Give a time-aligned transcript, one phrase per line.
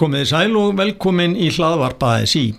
[0.00, 2.54] Komiði sæl og velkomin í hlaðvarpa ASI.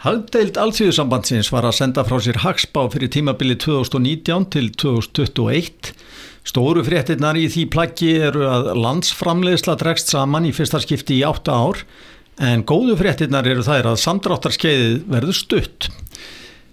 [0.00, 5.90] Hagdeild Alþjóðsambandsins var að senda frá sér hagspá fyrir tímabili 2019 til 2021.
[6.48, 11.52] Stóru fréttinnar í því plaggi eru að landsframlegsla dregst saman í fyrsta skipti í átta
[11.52, 11.82] ár
[12.40, 15.90] en góðu fréttinnar eru þær að samdráttarskeiðið verður stutt.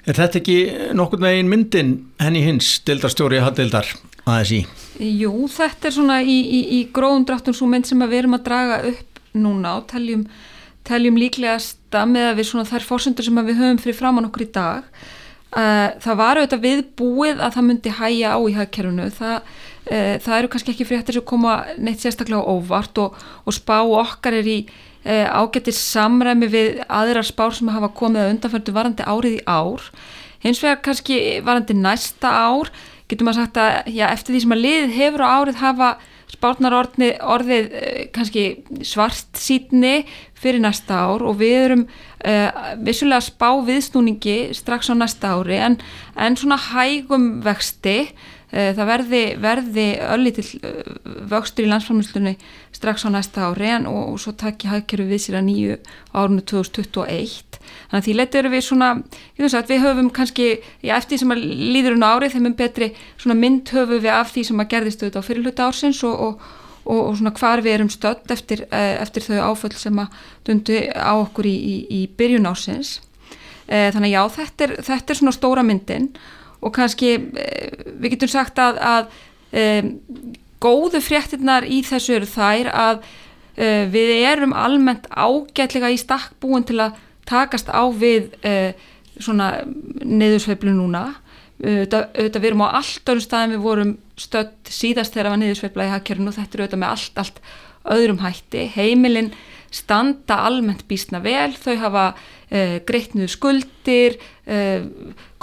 [0.08, 0.58] Er þetta ekki
[0.96, 3.92] nokkur veginn myndin henni hins, deildarstjóri hagdeildar
[4.24, 4.62] ASI?
[5.04, 8.48] Jú, þetta er svona í, í, í gróðum dráttum svo mynd sem við erum að
[8.48, 10.26] draga upp núna og teljum,
[10.88, 14.52] teljum líklegasta með að við svona þær fórsendur sem við höfum fyrir framann okkur í
[14.56, 14.90] dag.
[15.56, 19.54] Uh, það var auðvitað viðbúið að það myndi hæja á í hagkerfunu það,
[19.88, 23.16] uh, það eru kannski ekki fréttir sem koma neitt sérstaklega óvart og,
[23.48, 28.34] og spá okkar er í uh, ágættir samræmi við aðrar spár sem hafa komið að
[28.34, 29.88] undanfjöndu varandi árið í ár.
[30.44, 32.74] Hins vegar kannski varandi næsta ár
[33.08, 35.90] getur maður sagt að já, eftir því sem að lið hefur á árið hafa
[36.32, 37.68] spárnar orðið, orðið
[38.16, 38.46] kannski
[38.86, 40.06] svart sítni
[40.38, 45.78] fyrir næsta ár og við erum uh, vissulega spá viðsnúningi strax á næsta ári en,
[46.18, 48.12] en svona hægum vexti
[48.56, 50.92] það verði, verði öllítill uh,
[51.28, 52.36] vöxtur í landsframlýstunni
[52.76, 55.78] strax á næsta ári en, og, og svo takki hagkerfi við sér að nýju
[56.16, 58.90] árunni 2021 þannig að því letur erum við svona
[59.52, 60.48] sagt, við höfum kannski,
[60.80, 61.44] já, eftir því sem að
[61.76, 62.92] líður um árið þeim um betri
[63.34, 66.46] mynd höfum við af því sem að gerðist auðvitað á fyrirluta ársins og, og,
[66.86, 71.14] og, svona hvar við erum stödd eftir, eh, eftir þau áföll sem að dundu á
[71.18, 73.00] okkur í, í, í byrjun ársins.
[73.66, 76.12] Þannig að já, þetta er, þetta er svona stóra myndin
[76.66, 77.46] og kannski e,
[78.02, 79.14] við getum sagt að, að
[79.54, 79.66] e,
[80.64, 83.06] góðu fréttinnar í þessu eru þær að
[83.56, 88.72] við erum almennt ágætlega í stakkbúin til að takast á við uh,
[89.20, 91.08] svona niðursveiflu núna.
[91.56, 95.86] Auðvitað, auðvitað við erum á allt öðrum staðin við vorum stödd síðast þegar var niðursveifla
[95.88, 97.40] í hagkerfinu og þetta er auðvitað með allt, allt
[97.96, 98.66] öðrum hætti.
[98.76, 99.32] Heimilinn
[99.76, 104.16] standa almennt bísna vel, þau hafa uh, greitt niður skuldir
[104.48, 104.88] uh,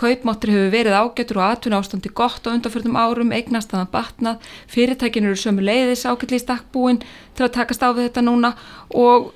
[0.01, 4.49] kaupmáttur hefur verið ágættur og atvinna ástandi gott á undanfjörðum árum eignast að það batnað,
[4.73, 7.05] fyrirtækin eru sömu leiðis ágætli í stakkbúin
[7.37, 8.57] til að takast á við þetta núna
[8.97, 9.33] og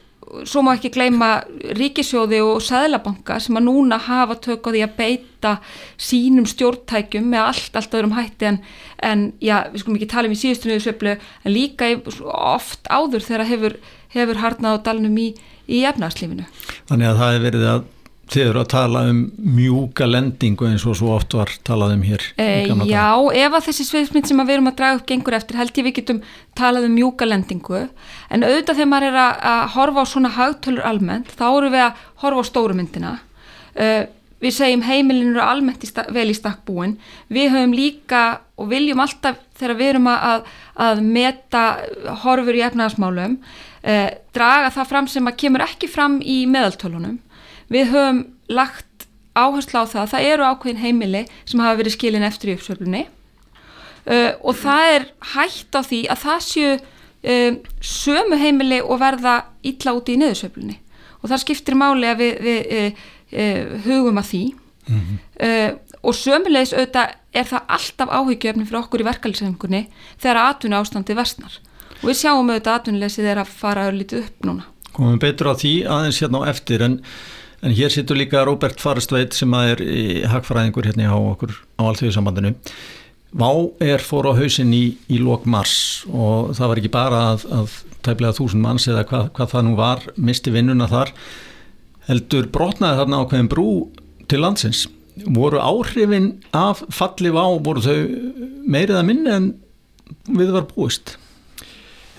[0.47, 1.31] svo má ekki gleyma
[1.76, 5.53] ríkisjóði og sæðlabanka sem að núna hafa tök á því að beita
[6.00, 8.59] sínum stjórntækjum með allt, allt öðrum hætti en,
[9.06, 11.92] en já, við skulum ekki tala um í síðustunniðu söflu en líka
[12.26, 13.78] oft áður þegar hefur,
[14.15, 15.28] hefur harnað á dalnum í,
[15.67, 16.47] í efnarslífinu.
[16.91, 17.84] Þannig að það hefur verið að
[18.27, 19.19] Þið eru að tala um
[19.55, 22.25] mjúka lendingu eins og svo oft var talað um hér.
[22.43, 25.78] E, já, ef að þessi sviðsmynd sem við erum að draga upp gengur eftir held
[25.78, 26.19] ég við getum
[26.59, 30.89] talað um mjúka lendingu en auðvitað þegar maður er að, að horfa á svona hagtölur
[30.91, 33.12] almennt þá eru við að horfa á stórumyndina.
[33.78, 34.03] Uh,
[34.43, 36.97] við segjum heimilin eru almennt í vel í stakkbúin.
[37.31, 38.25] Við höfum líka
[38.59, 40.50] og viljum alltaf þegar við erum að,
[40.83, 41.65] að meta
[42.25, 43.39] horfur í efnaðasmálum
[43.86, 47.20] uh, draga það fram sem að kemur ekki fram í meðaltölunum.
[47.72, 52.26] Við höfum lagt áherslu á það að það eru ákveðin heimili sem hafa verið skilin
[52.26, 58.41] eftir í uppsöflunni uh, og það er hægt á því að það séu uh, sömu
[58.41, 60.78] heimili og verða illa úti í niðursöflunni
[61.20, 63.04] og það skiptir máli að við, við uh,
[63.36, 64.44] uh hugum að því.
[64.86, 65.78] Mm -hmm.
[66.06, 69.80] og sömulegis auðvitað er það alltaf áhyggjöfni fyrir okkur í verkefliðsefningunni
[70.22, 71.56] þegar atvinna ástandi versnar
[72.03, 75.73] og við sjáum auðvitað atvinnulegsið er að fara örlítið upp núna Komum betur á því
[75.93, 77.01] aðeins hérna á eftir en
[77.65, 79.81] En hér sittur líka Róbert Farstveit sem er
[80.29, 82.53] hagfræðingur hérna á okkur á allþjóðsambandinu.
[83.37, 83.51] Vá
[83.83, 87.75] er fór á hausin í, í lok mars og það var ekki bara að, að
[88.07, 91.13] tæplega þúsund manns eða hvað, hvað það nú var, misti vinnuna þar.
[92.07, 93.69] Heldur brotnaði þarna ákveðin brú
[94.31, 94.87] til landsins.
[95.27, 97.99] Voru áhrifin af falli vá, voru þau
[98.69, 99.53] meirið að minna en
[100.28, 101.17] við var búist?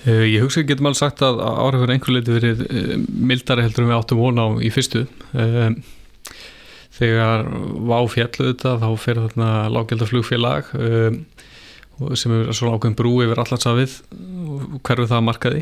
[0.05, 3.83] Uh, ég hugsa ekki getum alveg sagt að áhrifur einhver leiti verið uh, mildari heldur
[3.83, 5.05] en við áttum vona á í fyrstu.
[5.33, 5.73] Uh,
[6.97, 7.47] þegar
[7.89, 10.71] vá fjallu þetta þá fer þarna lággjaldaflugfélag
[12.17, 13.93] sem er svona ákveðin brú yfir allarsafið
[14.85, 15.61] hverju það markaði.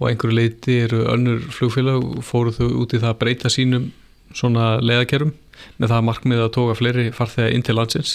[0.00, 3.90] Og einhverju leiti eru önnur flugfélag fóru þau út í það að breyta sínum
[4.32, 5.34] svona leiðakerum
[5.76, 8.14] með það markmið að tóka fleiri farþega inn til landsins.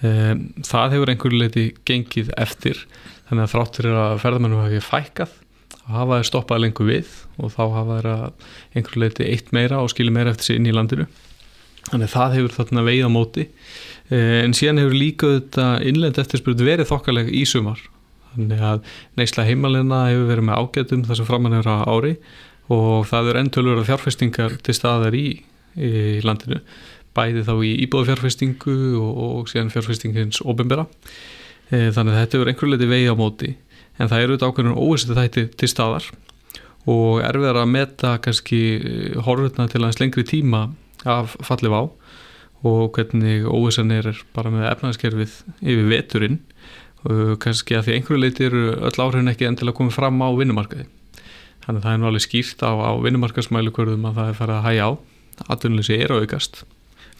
[0.00, 2.86] Það hefur einhverju leiti gengið eftir
[3.32, 5.30] þannig að þráttur er að ferðamennum hafi fækkað
[5.82, 8.26] og hafa þeir stoppað lengur við og þá hafa þeir að
[8.76, 11.06] einhverju leiti eitt meira og skilja meira eftir sig inn í landinu.
[11.88, 13.46] Þannig að það hefur þarna veið á móti.
[14.12, 17.80] Eh, en síðan hefur líka þetta innlend eftirspurð verið þokkalega í sumar.
[18.34, 22.14] Þannig að neysla heimalina hefur verið með ágætum þess að framann er á ári
[22.72, 25.26] og það er endurlega fjárfestingar til staðar í,
[25.80, 26.60] í landinu.
[27.16, 30.86] Bæði þá í íbúðafjárfestingu og, og síðan fjárfestingins ofinbera
[31.72, 33.54] þannig að þetta er einhverju leiti vegi á móti.
[34.00, 36.06] En það eru þetta ákveðinu óvistu þætti til staðar
[36.90, 38.60] og erfiðar að meta kannski
[39.22, 40.64] horfurna til aðeins lengri tíma
[41.06, 41.82] af fallið á
[42.62, 46.40] og hvernig óvissan er bara með efnaðskerfið yfir veturinn.
[47.02, 50.86] Og kannski að því einhverju leiti eru öll áhrifin ekki endilega komið fram á vinnumarkaði.
[51.64, 54.66] Þannig að það er nú alveg skýrt á, á vinnumarkaðsmælikvörðum að það er farið að
[54.68, 54.90] hægja á.
[55.50, 56.62] Atvinnuleysi er aukast.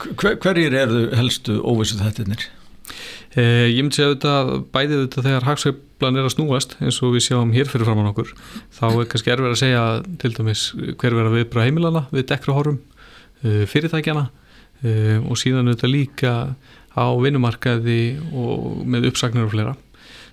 [0.02, 2.46] Hver, Hverjir eru helstu óvissu þettinir?
[3.32, 7.26] Eh, ég myndi segja þetta bæðið þetta þegar hagsveiflan er að snúast eins og við
[7.30, 8.34] sjáum hér fyrir framann okkur
[8.76, 9.84] þá er kannski erfið að segja
[10.20, 10.64] til dæmis
[11.00, 12.76] hver verða viðbra heimilana við dekra horfum
[13.40, 14.26] eh, fyrirtækjana
[14.84, 16.34] eh, og síðan þetta líka
[16.92, 18.02] á vinnumarkaði
[18.36, 19.72] og með uppsagnir og fleira.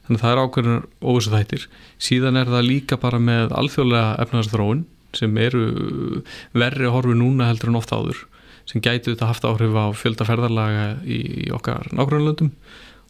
[0.03, 1.67] Þannig að það er ákveðin óvissu þættir
[2.03, 4.83] síðan er það líka bara með alþjóðlega efnaðarþróun
[5.15, 5.63] sem eru
[6.51, 8.25] verri horfi núna heldur en ofta áður
[8.69, 12.53] sem gæti þetta haft áhrif á fjöldaferðarlaga í, í okkar nákvæmlandum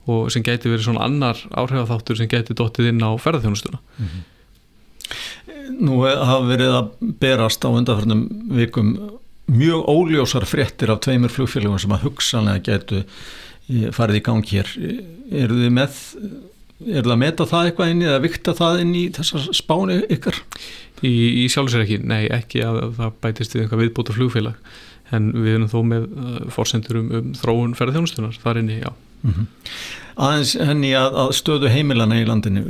[0.10, 4.28] og sem gæti verið svona annar áhrifatháttur sem gæti dóttið inn á ferðarþjónustuna mm -hmm.
[5.80, 6.88] Nú hafa verið að
[7.22, 8.98] berast á undanförnum vikum
[9.48, 13.04] mjög óljósar fréttir af tveimur flugfélagum sem að hugsanlega gætu
[13.92, 14.68] farið í gang hér
[15.32, 15.98] eru þið með
[16.88, 19.98] er það að meta það eitthvað inn í eða vikta það inn í þessar spáni
[20.10, 20.38] ykkar?
[21.04, 21.12] Í,
[21.44, 24.78] í sjálfsvegar ekki, nei ekki að, að það bætist við eitthvað viðbúta flugfélag
[25.16, 28.92] en við erum þó með uh, fórsendur um, um þróun ferðarþjónustunar þar inni, já.
[29.20, 29.48] Mm -hmm.
[30.20, 32.64] Aðeins henni að, að stöðu heimilana í landinu,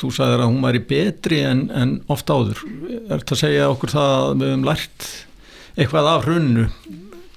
[0.00, 2.62] þú sagðir að hún væri betri en, en ofta áður.
[3.08, 5.06] Er þetta að segja okkur það að við hefum lært
[5.76, 6.66] eitthvað af hrunnu,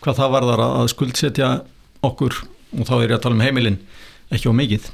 [0.02, 1.50] hvað það varðar að skuldsetja
[2.02, 2.42] okkur,
[2.80, 3.80] og þá er ég að tala um heimilin,
[4.34, 4.90] ekki á mikið?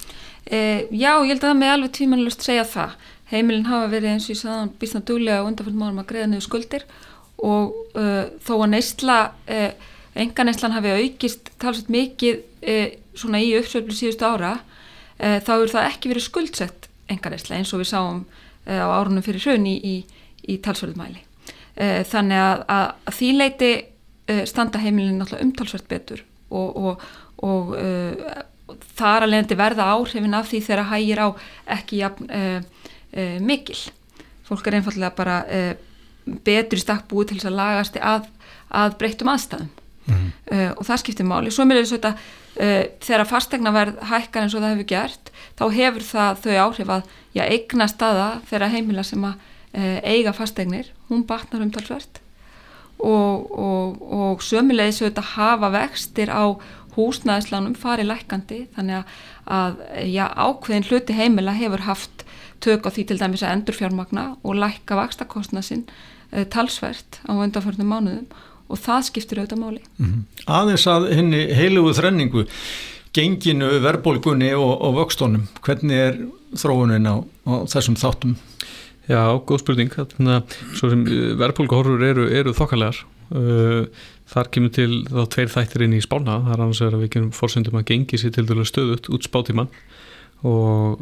[0.45, 0.59] E,
[0.91, 2.97] já, ég held að það með alveg tímanlust segja það.
[3.31, 6.45] Heimilin hafa verið eins og ég sagði að býstna duglega undanfjöld málum að greiða niður
[6.45, 9.17] skuldir og uh, þó að neysla
[9.51, 14.57] uh, enga neyslan hafi aukist talsveit mikið uh, svona í uppsöflu síðustu ára
[15.15, 18.17] þá er það ekki verið skuldsett enga neysla eins og við sáum
[18.67, 19.93] á árunum fyrir hrun í, í,
[20.51, 21.21] í talsverðumæli
[22.11, 23.69] þannig að, að, að því leiti
[24.51, 27.05] standa heimilin náttúrulega umtalsvert betur og, og,
[27.47, 27.71] og
[28.99, 31.27] þar alveg verða áhrifin af því þegar hægir á
[31.77, 32.27] ekki jafn,
[33.47, 33.79] mikil.
[34.43, 35.39] Fólk er einfallega bara
[36.25, 38.29] betri stakk búið til þess að lagast að,
[38.73, 39.69] að breyttum aðstæðum.
[40.05, 40.31] Mm -hmm.
[40.55, 41.51] uh, og það skiptir máli.
[41.51, 45.65] Svo mér er þetta uh, þegar fastegna verð hækkar eins og það hefur gert þá
[45.73, 47.01] hefur það þau áhrif að
[47.33, 52.21] já, eigna staða þegar heimila sem að uh, eiga fastegnir, hún batnar umtalsvert.
[52.99, 56.55] Og, og, og sömulegis þetta hafa vextir á
[56.95, 59.05] húsnæðislánum farið lækandi þannig að,
[59.45, 59.73] að
[60.07, 62.23] já, ákveðin hluti heimila hefur haft
[62.63, 66.14] tök á því til dæmis að endurfjármagna og lækka vakstakostna sinn Eh,
[66.51, 68.25] talsvert á undanförnum mánuðum
[68.65, 69.81] og það skiptir auðvitað máli.
[69.97, 70.23] Mm -hmm.
[70.45, 72.45] Aðeins að henni heilugu þrenningu,
[73.13, 76.17] genginu, verbolgunni og, og vöxtónum, hvernig er
[76.55, 77.15] þróunin á,
[77.45, 78.35] á þessum þáttum?
[79.07, 79.91] Já, góð spurning.
[79.93, 83.05] Eh, verbolguhorfur eru, eru þokkarlegar.
[83.35, 83.85] Eh,
[84.25, 87.31] þar kemur til þá tveir þættir inn í spána, þar annars er að við kemum
[87.31, 89.69] fórsendum að gengi sér til dælu stöðut út spátíman
[90.45, 91.01] og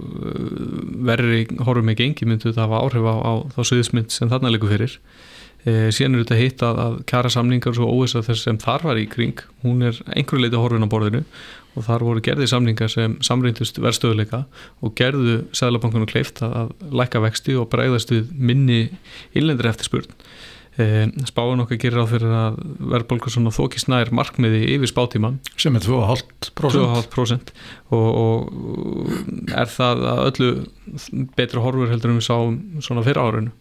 [1.07, 4.71] verri horfum ekki engi myndu þetta hafa áhrif á, á þá söðismynd sem þarna leikur
[4.71, 4.95] fyrir.
[5.63, 8.99] E, síðan er þetta hitt að, að kæra samningar svo óvisa þess sem þar var
[8.99, 11.23] í kring hún er einhverju leiti horfin á borðinu.
[11.73, 14.43] Og þar voru gerði samningar sem samrýndust verðstöðuleika
[14.85, 18.83] og gerðu Sæðlabankunum kleift að, læka vexti og bregðast við minni
[19.33, 20.13] illendri eftirspurn
[20.73, 25.83] spáin okkar gerir á fyrir að verðbólkur svona þókist nær markmiði yfir spátíman sem er
[25.85, 27.51] 2,5%
[27.93, 30.47] og, og er það að öllu
[31.37, 33.53] betra horfur heldur en við sáum svona fyrir árinu?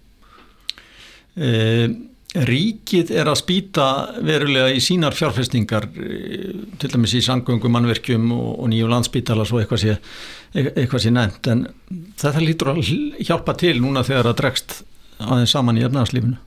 [1.37, 1.51] E,
[2.33, 3.87] Ríkið er að spýta
[4.25, 9.61] verulega í sínar fjárfestingar e, til dæmis í sangöngum, mannverkjum og, og nýju landsbítala svo
[9.61, 9.99] eitthvað sé,
[10.57, 11.53] eitthvað sé nefnt.
[11.53, 11.67] En
[12.17, 12.81] þetta lítur að
[13.21, 14.79] hjálpa til núna þegar það dregst
[15.21, 16.41] aðeins saman í efnarslífinu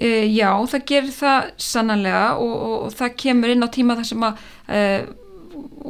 [0.00, 4.10] e, Já, það gerir það sannanlega og, og, og það kemur inn á tíma þar
[4.10, 4.82] sem að e,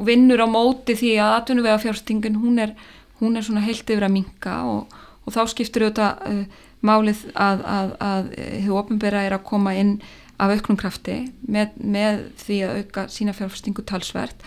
[0.08, 2.72] vinnur á móti því að atvinnuvega fjárfestingin hún er,
[3.20, 7.62] hún er svona heilt yfir að minka og, og þá skiptur auðvitað e, málið að,
[7.66, 9.96] að, að hefur ofnbæra er að koma inn
[10.38, 11.16] af auknum krafti
[11.50, 14.44] með, með því að auka sína fjárfestingu talsvert.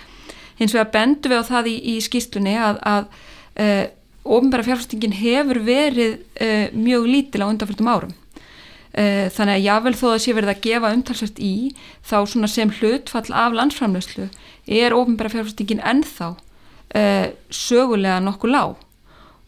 [0.59, 3.09] Hins vegar bendu við á það í, í skýstunni að, að
[3.59, 3.83] uh,
[4.37, 8.13] ofnbæra fjárfestingin hefur verið uh, mjög lítil á undanfjöldum árum.
[8.15, 8.20] uh,
[8.91, 11.55] þannig að jável þó að sé verið að gefa umtalsvert í
[12.03, 12.17] þá
[12.51, 14.29] sem hlutfall af landsframlöslu
[14.67, 16.33] er ofnbæra fjárfestingin ennþá
[17.55, 18.73] sögulega nokkuð lág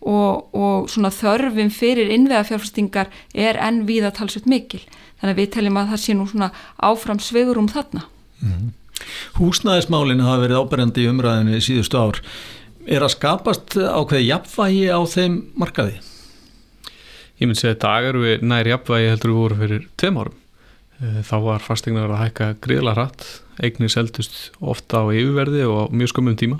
[0.04, 4.82] og, og svona þörfum fyrir innvega fjárfæstingar er enn við að talsveit mikil
[5.20, 6.50] þannig að við teljum að það sé nú svona
[6.84, 8.06] áfram sveigurum þarna
[8.40, 8.72] mm -hmm.
[9.38, 12.22] Húsnæðismálinn hafa verið áberandi í umræðinu í síðustu ár
[12.86, 16.00] er að skapast ákveði jafnvægi á þeim markaði?
[17.42, 20.38] Ég myndi segja að dag eru við nær jafnvægi heldur við voru fyrir tveim árum.
[21.00, 23.26] Uh, þá var fastegnar að hækka gríðla hratt.
[23.64, 26.60] Eignir seldust ofta á yfirverði og á mjög skömmum tíma.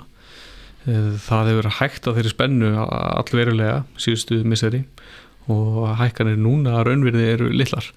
[0.84, 4.84] Uh, það hefur hægt á þeirri spennu allverulega síðustu miseri
[5.50, 7.90] og hækkanir núna að raunverði eru lillar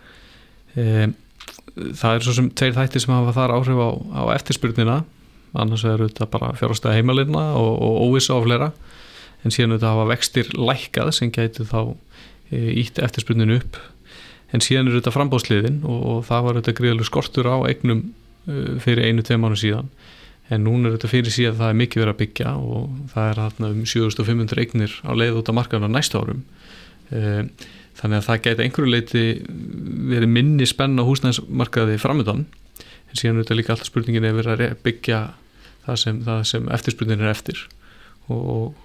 [0.75, 1.13] um,
[1.77, 4.97] það er svo sem tveir þættir sem hafa þar áhrif á, á eftirspurnina.
[5.57, 8.71] Annars er þetta bara fjárhastega heimalina og, og óvisa á flera
[9.45, 11.95] en síðan þetta hafa vextir lækkað sem gæti þá
[12.51, 13.79] ítt e, eftirspurninu upp.
[14.55, 18.03] En síðan er þetta frambóðsliðin og, og það var þetta gríðalega skortur á eignum
[18.47, 19.89] uh, fyrir einu, tvei mánu síðan.
[20.47, 23.31] En núna er þetta fyrir síðan að það er mikið verið að byggja og það
[23.31, 26.45] er hérna um 7500 eignir á leið út af markaðuna næsta árum.
[27.11, 27.43] Uh,
[27.97, 29.25] þannig að það gæti einhverju leiti
[30.13, 32.45] verið minni spenn á húsnæðismarkaði framöndan
[32.77, 35.21] en síðan er þetta líka alltaf spurningin við erum að byggja
[35.87, 36.19] það sem,
[36.51, 37.63] sem eftirspurningin er eftir
[38.33, 38.75] og,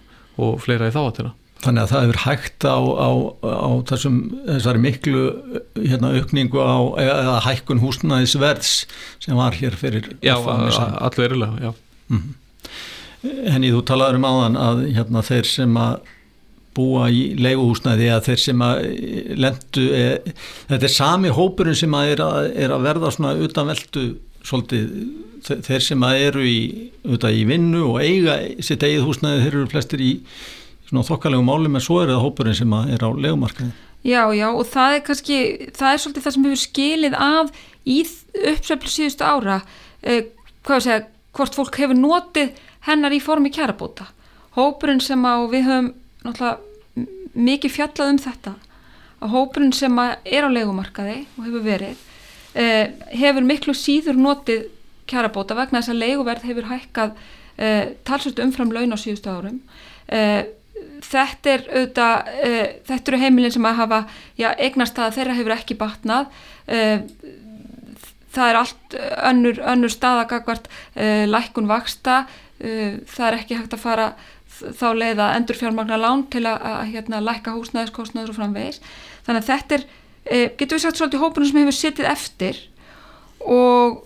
[0.40, 3.10] og fleira í þáatina Þannig að það hefur hægt á, á,
[3.46, 4.16] á þessum,
[4.48, 5.20] þessari miklu
[5.76, 8.72] hérna, aukningu á eða hækkun húsnæðisverðs
[9.22, 11.70] sem var hér fyrir Já, allverilega, já.
[12.10, 12.40] Mm -hmm.
[13.52, 16.00] Henni, þú talaður um áðan að hérna, þeir sem að
[16.74, 18.78] búa í leiguhúsnæði að þeir sem að
[19.38, 20.06] lendu e,
[20.70, 24.06] þetta er sami hópurinn sem að er að, er að verða svona utanveldu
[24.42, 24.88] svolítið.
[25.42, 26.58] Þeir sem að eru í,
[27.02, 30.12] í vinnu og eiga sitt eigið húsnæði þeir eru flestir í
[30.92, 33.72] svona þokkalegu málum en svo er það hópurinn sem er á legumarkaði
[34.02, 35.36] Já, já og það er kannski
[35.78, 37.52] það er svolítið það sem hefur skilið af
[37.86, 37.98] í
[38.52, 39.60] uppsveiflu síðustu ára
[40.02, 40.26] eh,
[40.66, 42.58] hvað sé að hvort fólk hefur notið
[42.88, 44.10] hennar í formi kjærabóta
[44.58, 45.90] hópurinn sem að við höfum
[46.26, 46.58] náttúrulega
[47.32, 48.54] mikið fjallað um þetta
[49.22, 52.02] að hópurinn sem er á legumarkaði og hefur verið
[52.58, 54.66] eh, hefur miklu síður notið
[55.08, 57.14] kjarabóta vegna þess að leguverð hefur hækkað
[57.56, 59.60] eh, talsvöldu umfram laun á síðustu árum.
[60.08, 60.42] Eh,
[61.12, 64.00] þetta er auðvitað eh, þetta eru heimilin sem að hafa
[64.40, 66.42] já, eignast að þeirra hefur ekki batnað.
[66.66, 67.04] Eh,
[68.32, 68.96] það er allt
[69.30, 72.24] önnur, önnur staðagagvart eh, lækkun vaksta
[72.62, 74.04] það er ekki hægt að fara
[74.78, 78.78] þá leiða endur fjármagnar lán til að, að hérna, lækka húsnæðiskostnaður og framvegis.
[79.26, 79.86] Þannig að þetta er,
[80.60, 82.60] getur við sagt svolítið hópunum sem hefur sittið eftir
[83.42, 84.04] og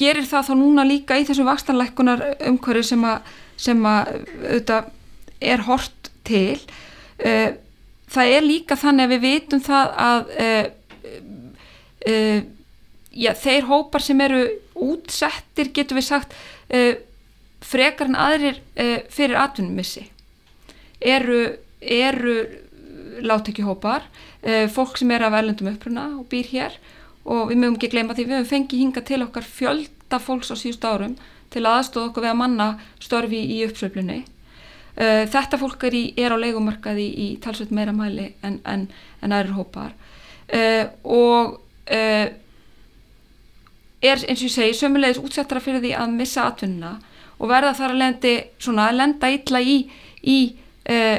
[0.00, 3.28] gerir það þá núna líka í þessu vakstanlækkunar umhverju sem að,
[3.60, 4.88] sem að auðvitað
[5.40, 6.60] er hort til.
[7.18, 7.34] E,
[8.10, 10.48] það er líka þannig að við vitum það að e,
[12.06, 12.14] e,
[13.10, 14.44] já, þeir hópar sem eru
[14.80, 16.36] útsettir getur við sagt
[17.60, 18.60] frekar en aðrir
[19.12, 20.06] fyrir atvinnumissi.
[21.04, 21.40] Eru,
[21.82, 22.36] eru
[23.22, 24.06] láttekjuhópar
[24.46, 26.76] uh, fólk sem er af erlendum uppruna og býr hér.
[27.24, 30.56] Og við mögum ekki gleyma því við höfum fengið hinga til okkar fjölda fólks á
[30.56, 31.18] síðust árum
[31.52, 32.68] til aðstóða okkur við að manna
[33.02, 34.22] störfi í uppsveiflunni
[35.00, 38.86] uh, þetta fólk er, í, er á leikumarkaði í, í talsveit meira mæli en, en,
[39.24, 39.96] en aðrir hópar
[41.06, 41.60] og
[44.00, 46.96] er eins og ég segi sömulegis útsettara fyrir því að missa atvinnuna
[47.40, 49.76] og verða þar að lendi svona að lenda illa í,
[50.22, 50.38] í
[50.90, 51.18] uh,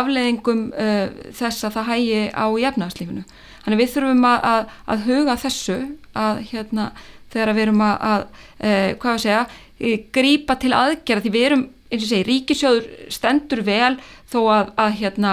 [0.00, 3.24] afleðingum uh, þess að það hægi á jefnarslífinu.
[3.64, 5.78] Þannig við þurfum að, að, að huga þessu
[6.18, 6.88] að hérna
[7.32, 9.44] þegar við erum að, að uh, hvað að segja,
[10.14, 11.62] grípa til aðgerða því við erum,
[11.92, 13.94] eins og segi, ríkisjóður stendur vel
[14.32, 15.32] þó að hérna,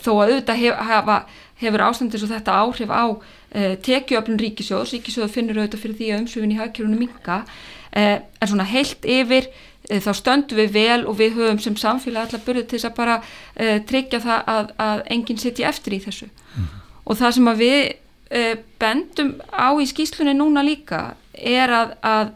[0.00, 1.16] þó að auðvitað hef, hafa,
[1.60, 3.04] hefur ástandis og þetta áhrif á
[3.84, 7.38] tekjuöflun ríkisjóðs, ríkisjóður finnur auðvitað fyrir því að umsvifin í hagkjörunum minga
[7.96, 9.48] eh, en svona heilt yfir
[9.88, 12.96] eh, þá stöndum við vel og við höfum sem samfélag allar börjuð til þess að
[12.98, 13.18] bara
[13.54, 16.28] eh, tryggja það að, að enginn sitja eftir í þessu.
[16.56, 16.66] Mm.
[17.04, 17.78] og það sem að við
[18.40, 21.02] eh, bendum á í skýslunni núna líka
[21.36, 22.34] er að, að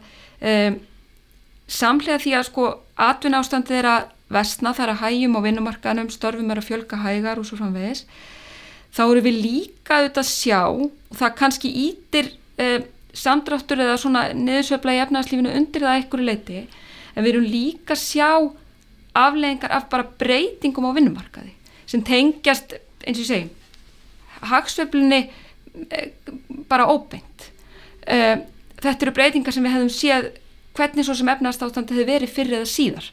[1.71, 2.65] samlega því að sko
[3.07, 7.41] atvinn ástandið er að vestna þar að hægjum á vinnumarkanum, störfum er að fjölga hægar
[7.41, 8.05] og svo framvegis.
[8.91, 12.81] Þá eru við líka auðvitað að sjá og það kannski ítir eh,
[13.13, 18.03] samdráttur eða svona neðursöfla í efnarslífinu undir það einhverju leiti en við erum líka að
[18.03, 18.29] sjá
[19.21, 21.51] afleggingar af bara breytingum á vinnumarkaði
[21.91, 25.21] sem tengjast eins og ég segi hagsveiflunni
[25.89, 26.07] eh,
[26.69, 27.51] bara óbeint.
[28.07, 28.39] Eh,
[28.81, 30.29] þetta eru breytingar sem við hefðum séð
[30.77, 33.09] hvernig svo sem efnarstáttandi hefur verið fyrir eða síðar.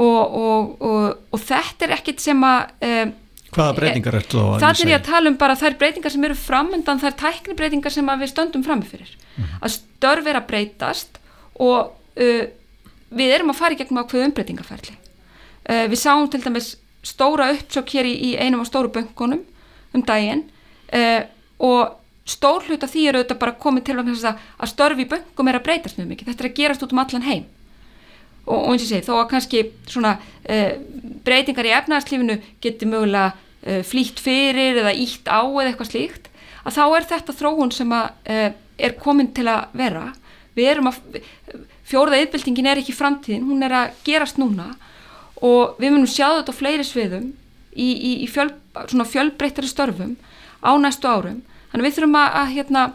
[0.00, 3.10] Og, og, og, og þetta er ekkit sem að eh,
[3.50, 6.36] Hvaða breytingar er þetta Það er ég að tala um bara þær breytingar sem eru
[6.38, 9.56] framöndan þær tækni breytingar sem við stöndum framifyrir mm -hmm.
[9.66, 11.18] að störf er að breytast
[11.58, 12.44] og uh,
[13.10, 14.94] við erum að fara í gegnum ákveðu umbreytingaferli.
[15.66, 19.42] Uh, við sáum til dæmis stóra uppsök hér í, í einum af stóru böngunum
[19.94, 20.46] um daginn
[20.94, 21.26] uh,
[21.58, 25.50] og stór hlut af því eru þetta bara komið til að, að störf í böngum
[25.50, 26.30] er að breytast mjög mikið.
[26.30, 27.44] Þetta er að gerast út um allan heim.
[28.46, 30.72] Og, og eins og sé, þó að kannski svona uh,
[31.26, 36.76] breytingar í efnarslífinu geti mögulega uh, flýtt fyrir eða ítt á eða eitthvað slíkt að
[36.76, 38.48] þá er þetta þróun sem að uh,
[38.80, 40.06] er komin til að vera.
[40.56, 41.00] Við erum að
[41.88, 44.70] fjóruða yfirbyltingin er ekki framtíðin, hún er að gerast núna.
[45.40, 47.30] Og við munum sjá þetta á fleiri sviðum
[47.72, 50.16] í, í, í fjöl, fjölbreyttari störfum
[50.60, 52.86] á næstu árum þannig við þurfum að, að hérna,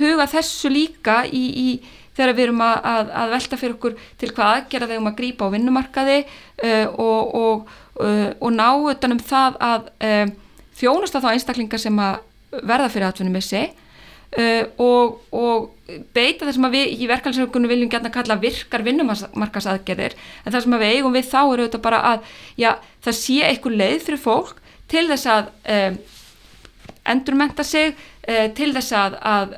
[0.00, 1.68] huga þessu líka í, í
[2.16, 5.18] þegar við erum að, að, velta fyrir okkur til hvað aðgerða þegar við erum að
[5.20, 10.26] grípa á vinnumarkaði uh, og, og, uh, og ná utanum það að uh,
[10.80, 12.20] þjónusta þá einstaklingar sem að
[12.52, 15.70] verða fyrir atvinnumissi uh, og, og
[16.12, 20.96] beita þess að við í verkefælsökunum viljum gætna kalla virkar vinnumarkasaðgerðir en það sem við
[20.96, 22.74] eigum við þá er auðvitað bara að já,
[23.04, 24.60] það sé einhver leið fyrir fólk
[24.92, 26.18] til þess að uh,
[27.12, 29.56] endurmenta sig uh, til þess að, að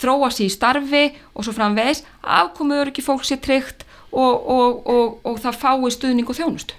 [0.00, 5.18] þróa sér í starfi og svo framvegs afkomuður ekki fólk sér tryggt og, og, og,
[5.24, 6.76] og það fái stuðning og þjónustu.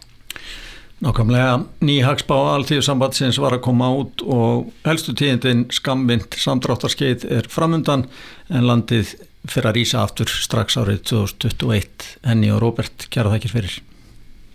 [1.01, 8.05] Nákvæmlega nýhagsbá alltíðu sambandsins var að koma út og helstu tíðindin skamvind samdráttarskeið er framundan
[8.53, 9.15] en landið
[9.49, 12.11] fyrir að rýsa aftur strax árið 2021.
[12.27, 13.79] Henni og Róbert, kæra þakkir fyrir.